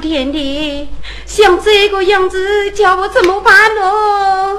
[0.00, 0.88] 这步田地？
[1.26, 4.58] 像这个样子，叫我怎么办哦？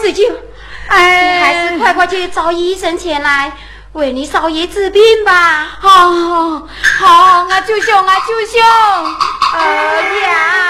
[0.00, 0.24] 四舅，
[0.88, 3.52] 哎，你还是快快去找医生前来，
[3.92, 5.76] 为你少爷治病吧。
[5.78, 6.10] 好，
[6.98, 8.66] 好，我就想，我就想，
[9.52, 10.61] 哎呀。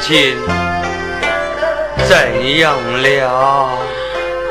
[0.00, 0.36] 亲
[2.08, 3.68] 怎样了？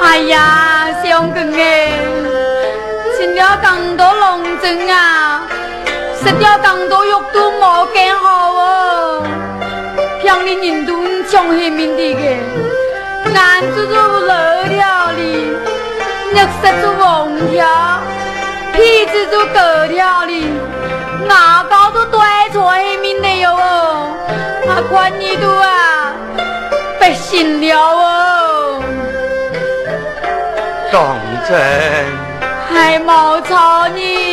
[0.01, 1.91] 哎呀，相公哎，
[3.17, 5.41] 吃了更多龙针啊！
[6.23, 9.23] 食掉更多肉都冇更好哦，
[10.23, 10.93] 像你人都
[11.23, 12.21] 强黑面的个，
[13.33, 13.93] 眼珠子
[14.27, 15.51] 老条哩，
[16.31, 17.65] 肉色都黄条，
[18.73, 20.47] 皮子都高条哩，
[21.27, 21.63] 牙
[25.17, 26.13] 你都啊，
[26.99, 28.83] 不行了哦，
[30.91, 31.17] 当
[31.47, 31.57] 真？
[32.71, 34.29] 还冇吵你。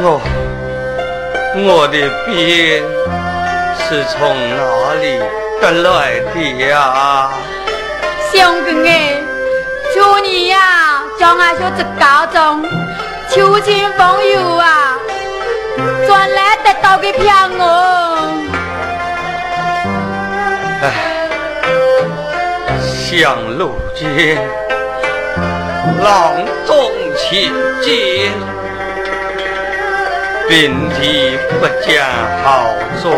[0.00, 0.20] 我
[1.56, 2.32] 我的病
[3.76, 4.16] 是从
[4.56, 5.18] 哪里
[5.60, 6.36] 得来的
[6.68, 7.30] 呀？
[8.32, 9.17] 相公哎，
[10.22, 12.64] 你呀，叫俺小子高中
[13.30, 14.96] 秋千风油啊，
[16.06, 18.42] 转来得到个票哦。
[20.82, 21.28] 哎，
[22.80, 24.38] 相路间，
[26.02, 26.34] 郎
[26.66, 28.32] 中情见。
[30.48, 32.02] 病体不见
[32.42, 32.72] 好
[33.02, 33.10] 转，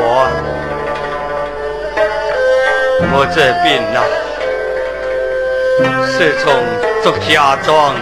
[3.12, 4.02] 我这病呐，
[6.10, 6.52] 是从
[7.02, 7.94] 祝家庄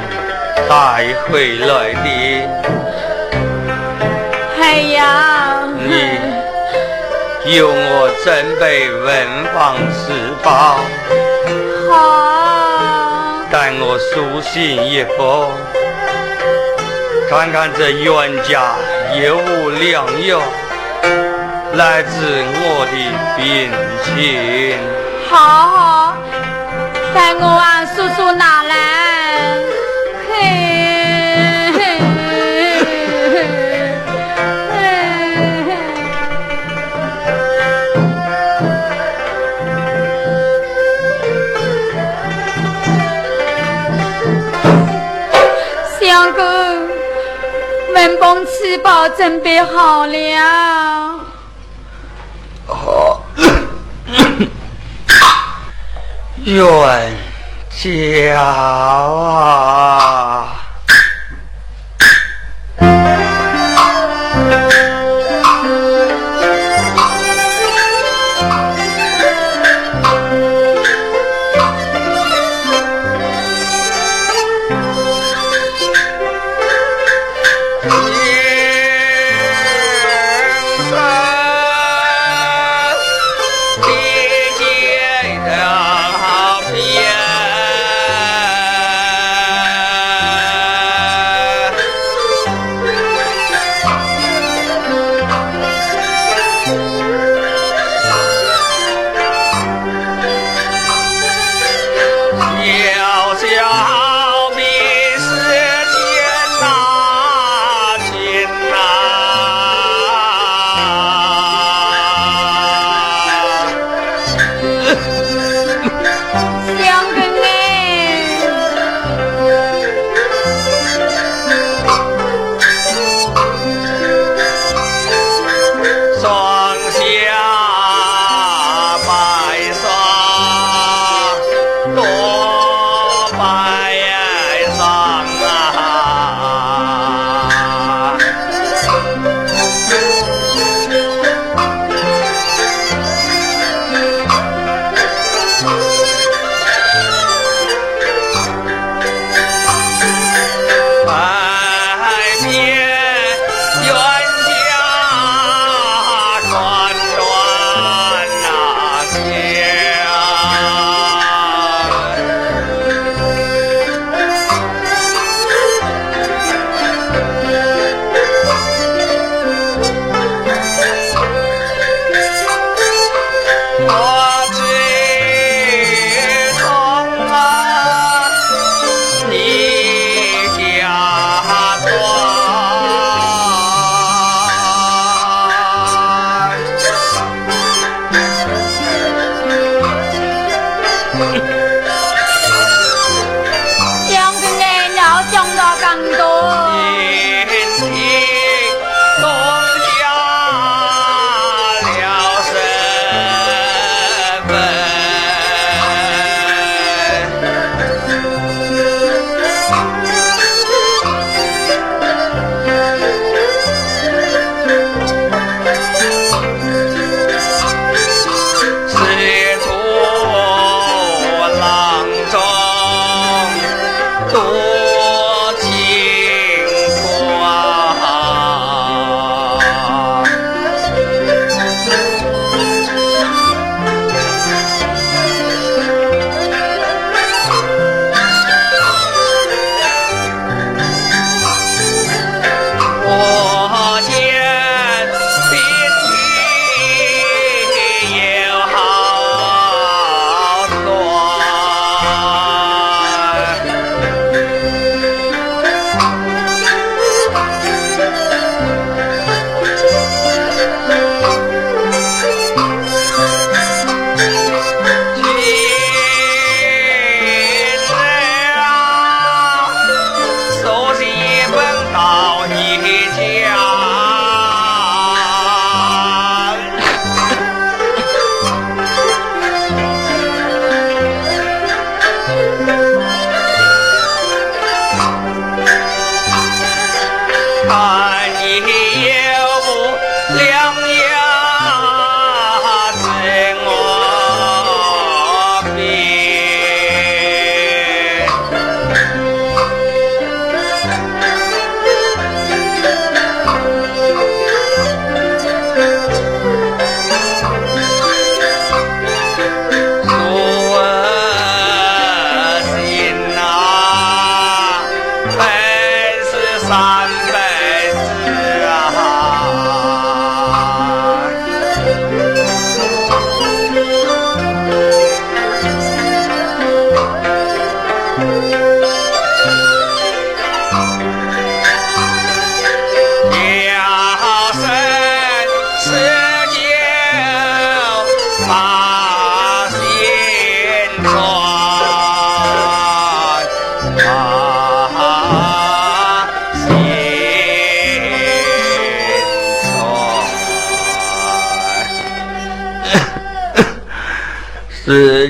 [0.68, 2.06] 带回来的。
[4.60, 4.62] 哎
[4.92, 6.18] 呀，你
[7.56, 8.26] 有我准
[8.60, 9.06] 备文
[9.54, 10.12] 房四
[10.42, 10.80] 宝，
[11.88, 11.92] 好，
[13.50, 15.48] 待我书信一封，
[17.30, 18.74] 看看这冤家。
[19.22, 20.38] 有无良药
[21.72, 22.10] 来治
[22.60, 22.92] 我的
[23.38, 23.70] 病
[24.04, 24.76] 情？
[25.30, 26.16] 好好，
[27.14, 28.74] 待我往叔叔拿来。
[30.28, 30.32] 嘿，
[46.00, 46.42] 相公。
[47.94, 51.20] 文崩吃饱准备好了。
[52.66, 53.24] 好，
[56.48, 57.14] 冤
[57.68, 59.77] 家啊！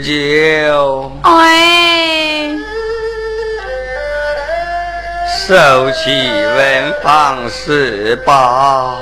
[0.01, 2.51] 十九，哎，
[5.27, 8.98] 手起文房四宝，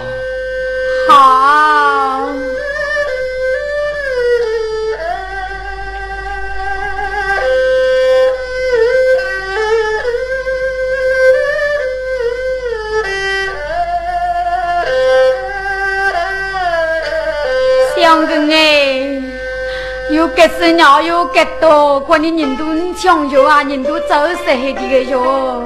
[20.37, 25.64] 有给是鸟，有给多，可你人都抢药啊，人都走死的个哟。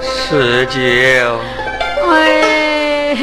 [0.00, 0.80] 十九，
[2.10, 3.14] 哎，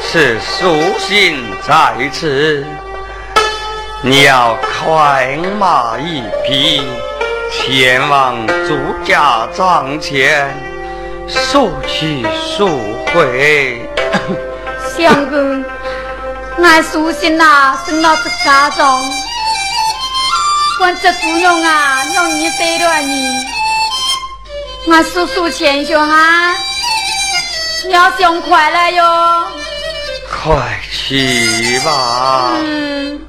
[0.00, 1.36] 是书信
[1.68, 2.64] 在此，
[4.00, 6.80] 你要快马一匹，
[7.50, 10.48] 前往朱家庄前，
[11.28, 12.24] 速去
[12.56, 12.66] 速
[13.12, 13.82] 回。
[14.96, 15.51] 相公。
[16.60, 18.84] 俺苏心呐，生到这家中，
[20.78, 23.44] 管这姑娘啊，让你得了你，
[24.90, 26.54] 俺叔叔前兄啊，
[27.86, 29.46] 你要想快来哟，
[30.30, 32.52] 快去吧。
[32.58, 33.26] 嗯，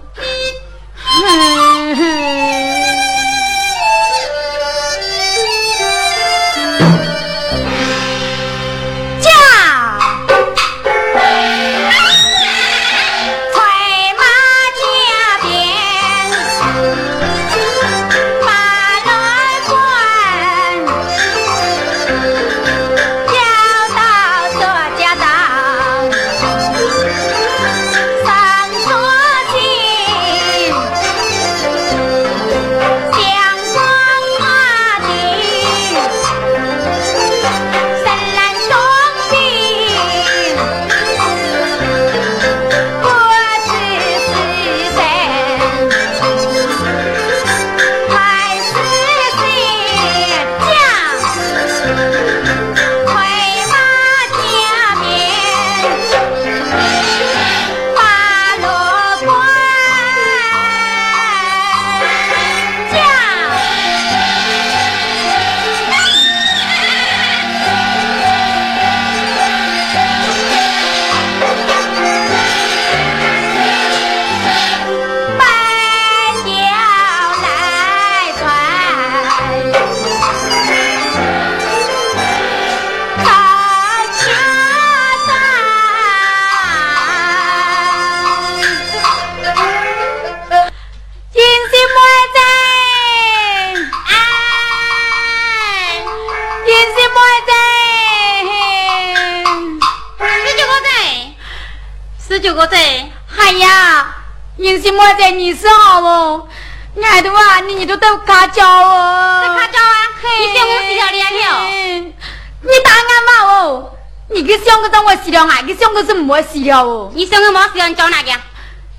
[107.76, 109.92] 你都都卡叫哦，在卡叫啊！
[110.40, 112.14] 你想我洗了脸了？
[112.62, 113.92] 你打俺妈哦！
[114.30, 117.12] 你给想个让我洗了，俺给想个是没洗了哦。
[117.14, 118.32] 你想个没洗了，你叫哪个？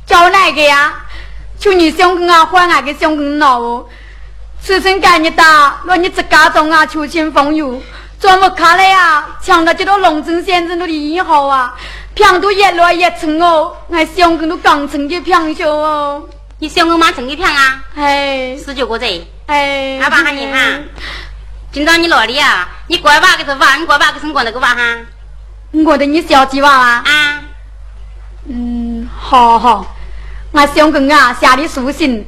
[0.06, 0.94] 找哪个呀？
[1.58, 3.86] 就你想跟俺换，俺给想跟闹哦。
[4.60, 7.82] 此生赶你打，若你自家中啊，求亲风雨，
[8.18, 9.26] 怎么看了呀？
[9.42, 11.74] 抢到这个龙镇先生的以后啊，
[12.15, 16.27] 평도越来越沉哦，俺想跟都刚成的평쇼哦。
[16.59, 17.83] 你想我妈成一片啊？
[17.95, 19.05] 哎，十九个字。
[19.45, 20.57] 哎，阿爸喊你哈，
[21.71, 22.67] 今朝你哪里啊？
[22.87, 24.81] 你过把个是娃，你过把个是过那个娃哈？
[25.85, 27.41] 我的你小鸡娃娃啊？
[28.47, 29.85] 嗯，好好，
[30.51, 32.25] 我想跟啊下的书信，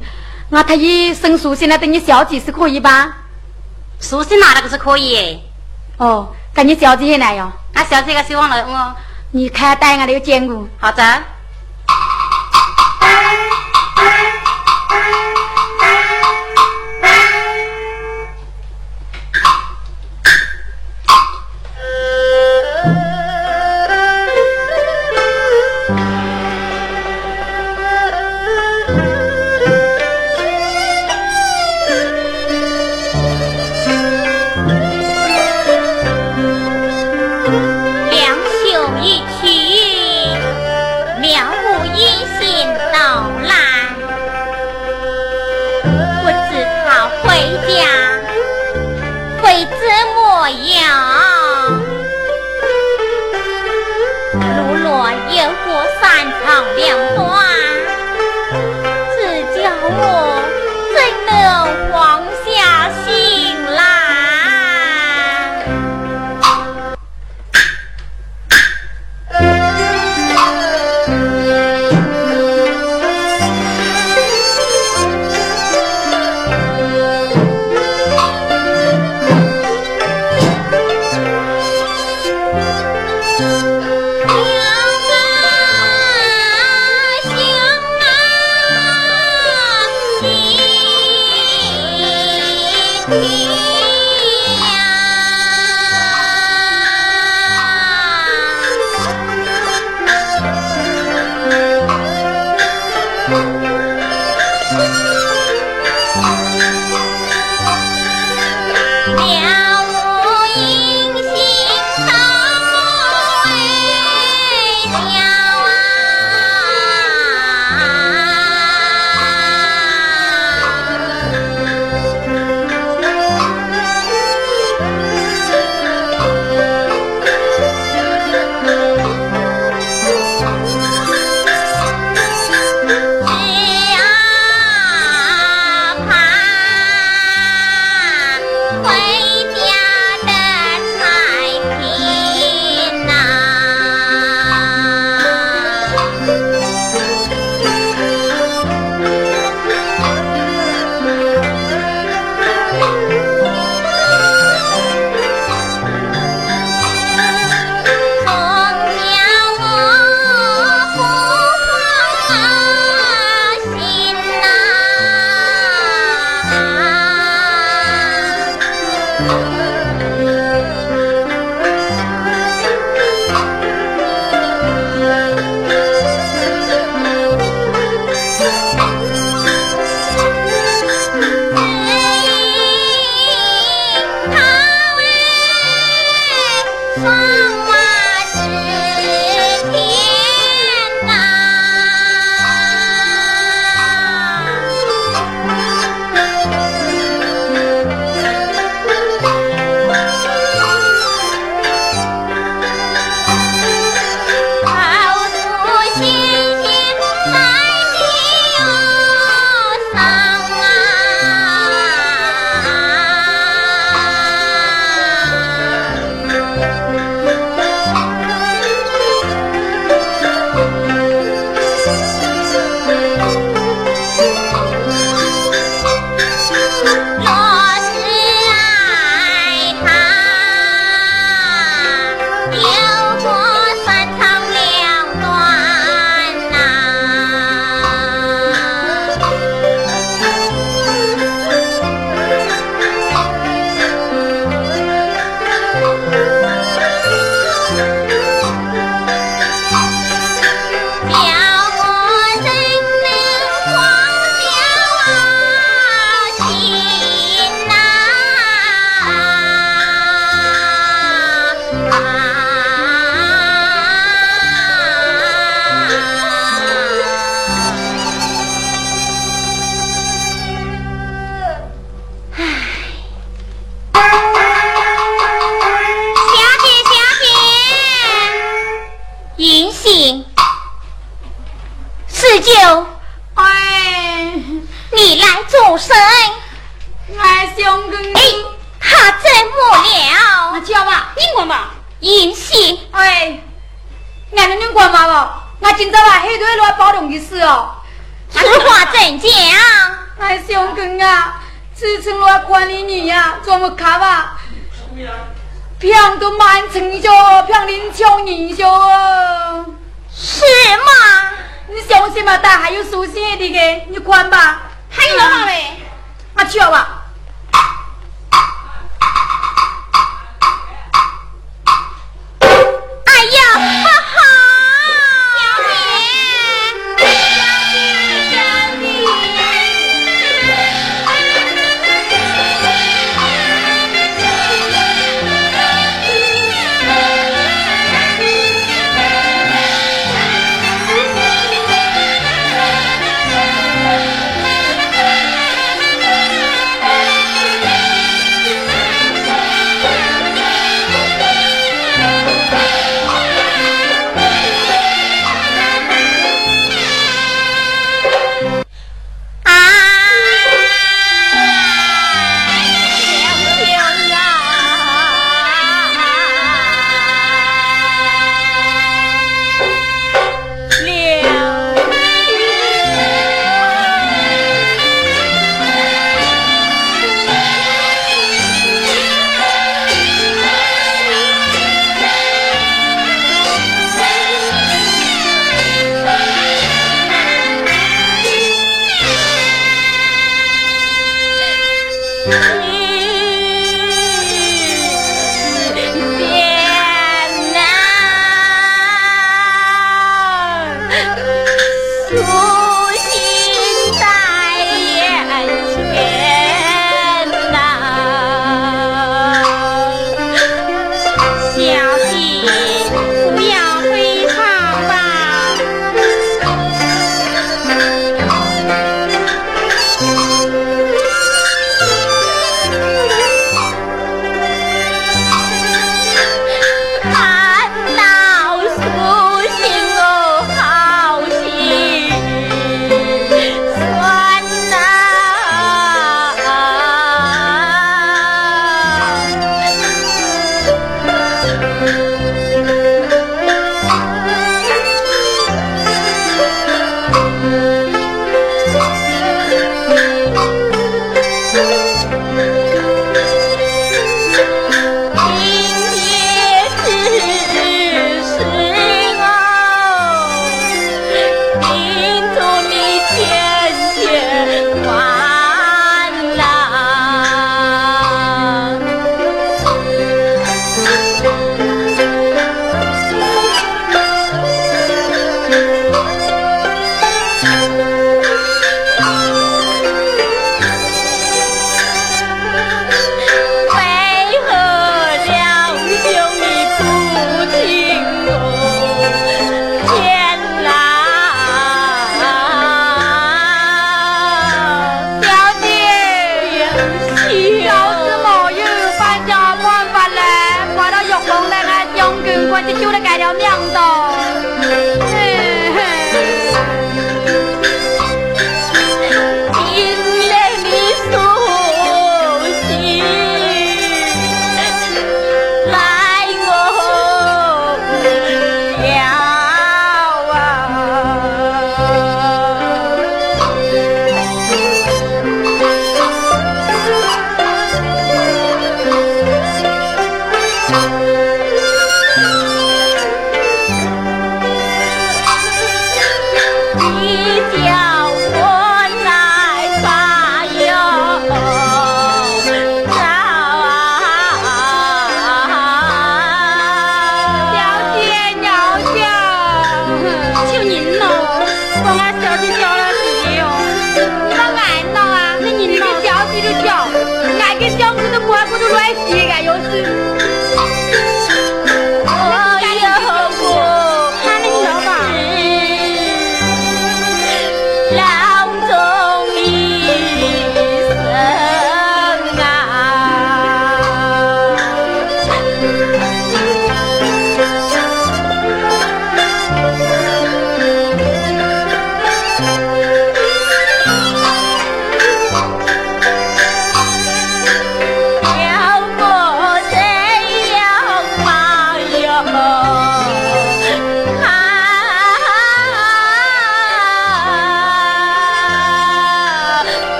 [0.50, 3.16] 我特意送书信来等你小鸡是可以吧？
[4.00, 5.40] 书信拿那个是可以。
[5.98, 7.52] 哦，赶你小鸡进来哟。
[7.74, 8.96] 俺小鸡个希望了我，
[9.37, 11.03] 你开单，俺都见过，好走。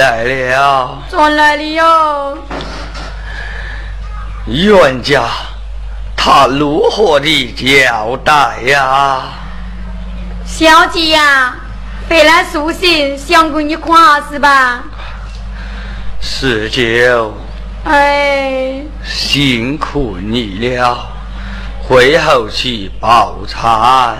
[0.00, 1.02] 来了。
[1.10, 2.38] 转来了哟。
[4.46, 5.22] 冤家
[6.16, 9.22] 他如何的交代呀？
[10.44, 11.54] 小姐呀
[12.08, 14.82] 本来属性相公你夸是吧？
[16.20, 17.32] 十九
[17.84, 18.82] 哎。
[19.04, 20.98] 辛苦你了
[21.86, 24.16] 回后去饱餐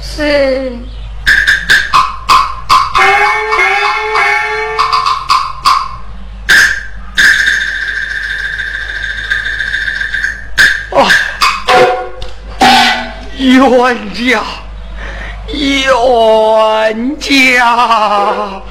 [0.00, 0.72] 是。
[13.38, 14.42] 冤家
[15.48, 18.62] 冤家。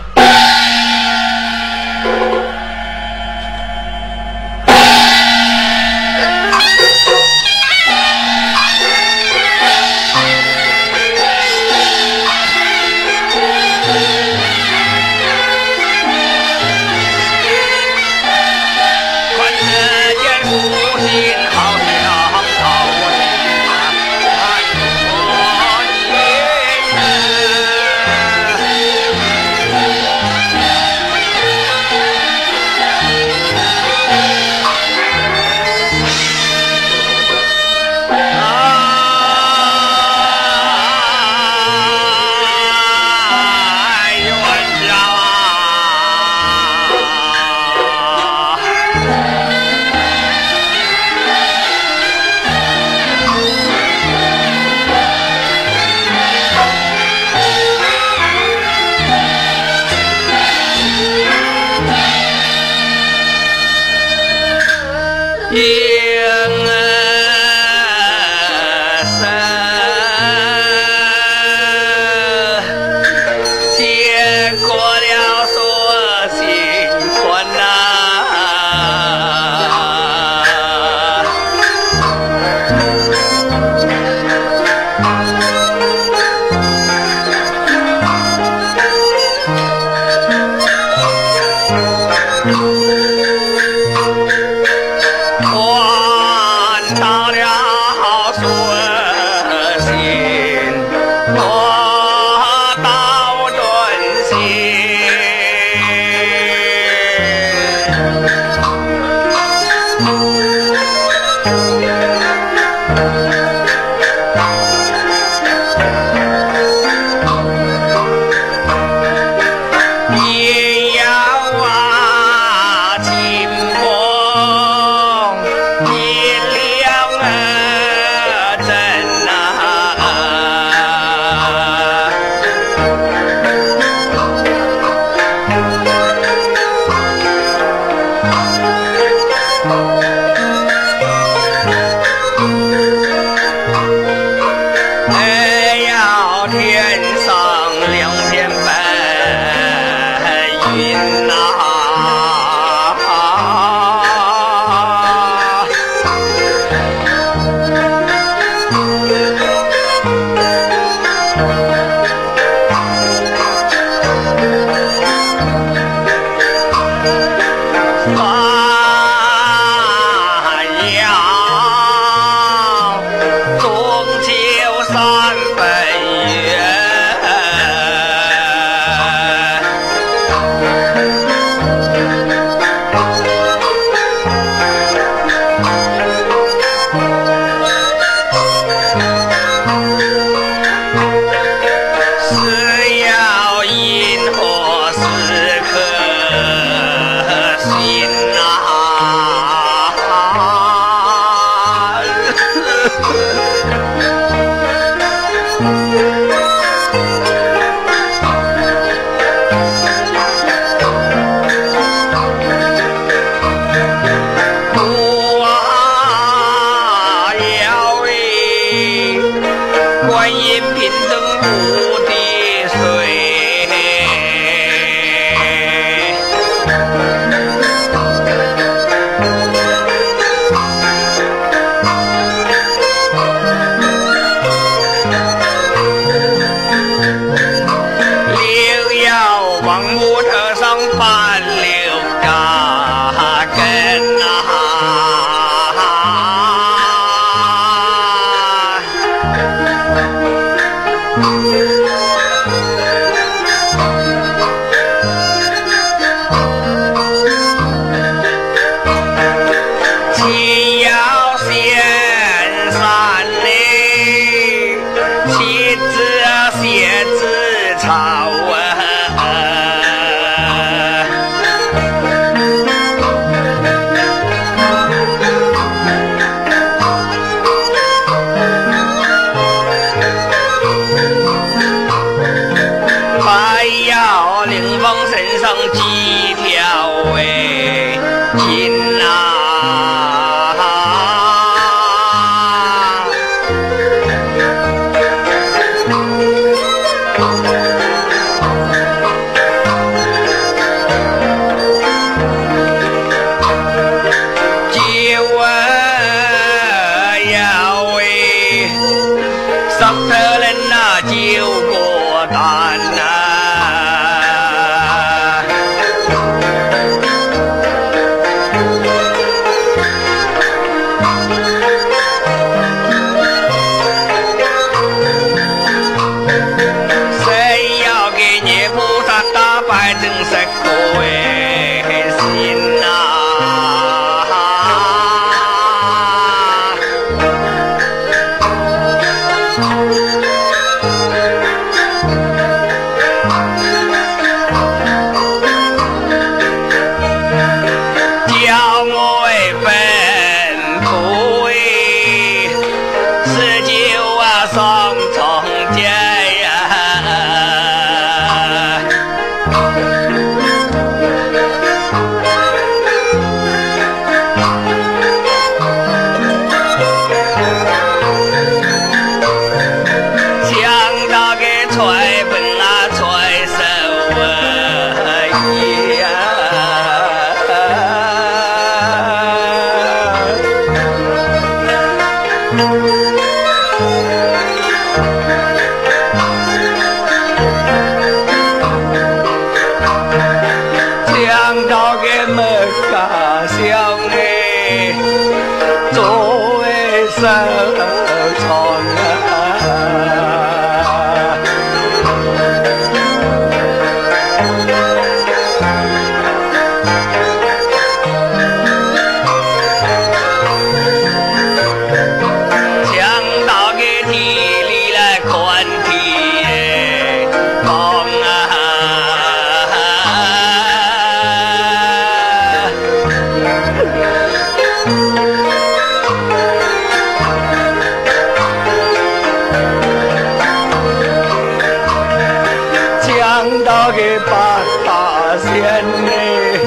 [435.54, 435.62] 天
[436.06, 436.60] 嘞，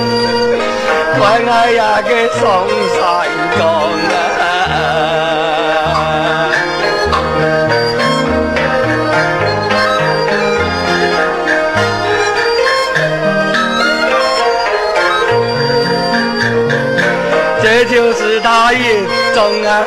[1.18, 2.44] 关爱呀个送
[2.94, 3.00] 山
[3.58, 3.60] 岗
[4.38, 4.72] 啊！
[17.60, 19.84] 这就是大眼中啊。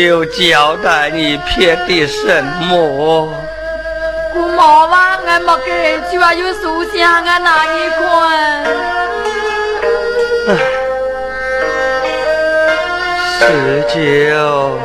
[0.00, 3.28] 不有交代你骗的什么？
[4.32, 8.64] 姑妈话俺没给，就还有书信俺拿一款。
[13.38, 14.78] 十九，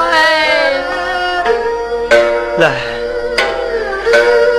[0.00, 0.72] 哎，
[2.56, 2.70] 来，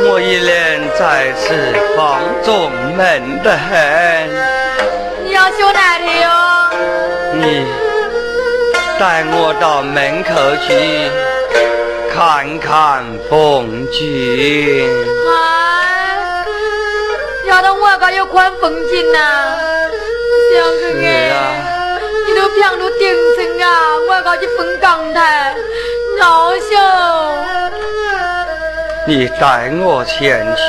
[0.06, 1.56] 我一人在此
[1.98, 4.30] 放纵闷得很。
[5.26, 6.30] 你要修哪里哟？
[7.34, 7.66] 你
[9.04, 10.32] 带我到门口
[10.66, 11.12] 去
[12.10, 14.00] 看看风景。
[15.28, 16.46] 哎，
[17.46, 19.20] 要到我个有看风景呐，
[20.54, 21.36] 相公是哎，啊，
[22.26, 23.68] 你都平路顶层啊，
[24.10, 25.54] 我个去分港台，
[26.18, 26.62] 老秀。
[29.06, 30.62] 你带我前去。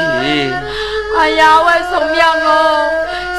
[1.16, 2.91] 哎呀，我送娘哦，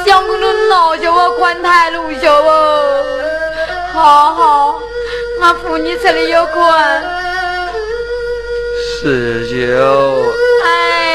[0.06, 3.02] 相公都闹着我宽台路秀哦。
[3.92, 4.80] 好好，
[5.38, 7.04] 我扶你这里有款。
[8.98, 10.32] 十九，
[10.64, 11.05] 哎，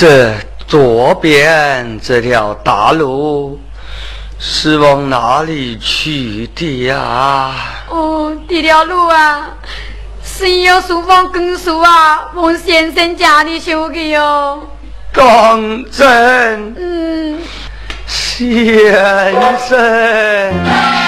[0.00, 0.32] 这
[0.66, 3.60] 左边这条大路
[4.38, 7.52] 是往哪里去的呀？
[7.90, 9.50] 哦，这条路啊，
[10.24, 14.66] 是有书房耕树啊，往先生家里修的哟。
[15.12, 17.38] 刚正嗯，
[18.06, 18.94] 先
[19.68, 20.99] 生。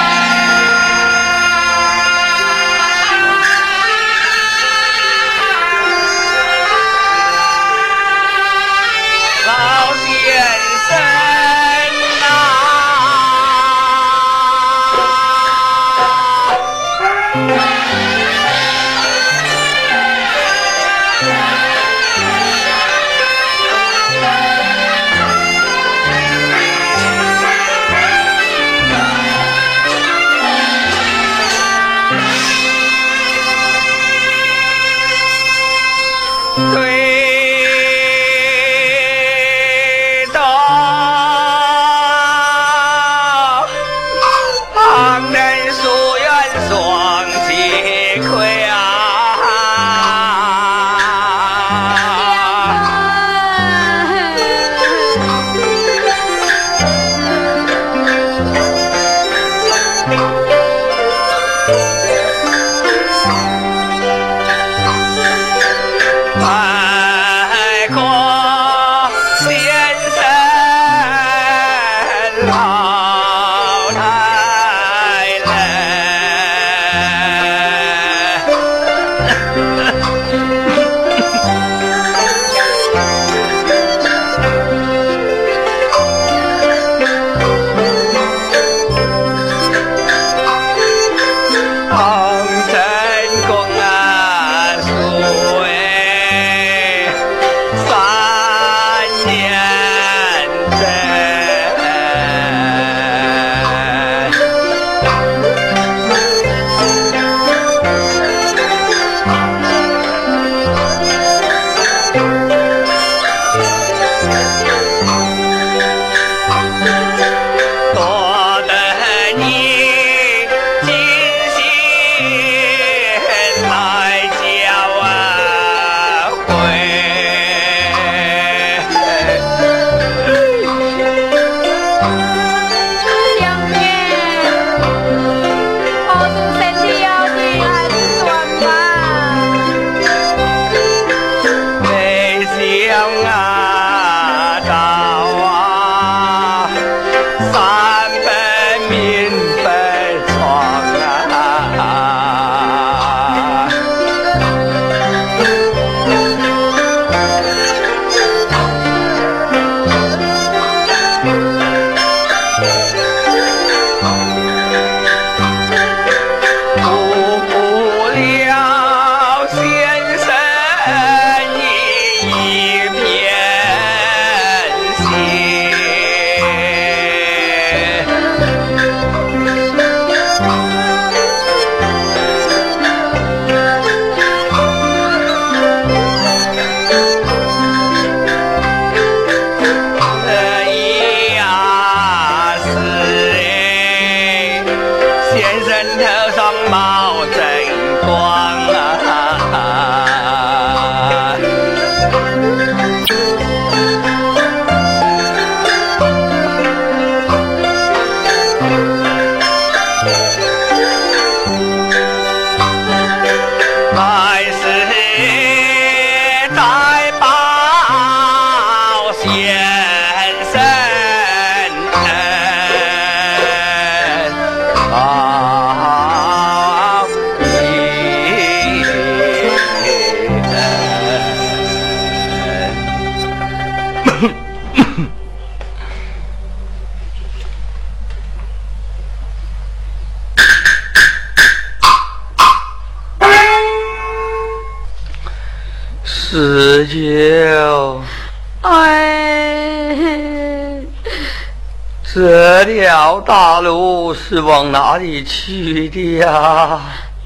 [254.33, 256.81] 是往哪里去的呀？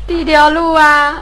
[0.09, 1.15] 这条路啊，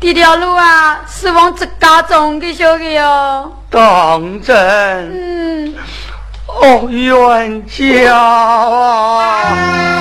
[0.00, 3.56] 这条路啊，是往自家种的修的哟。
[3.70, 4.56] 当真？
[4.56, 5.74] 嗯，
[6.48, 9.99] 哦，冤家啊！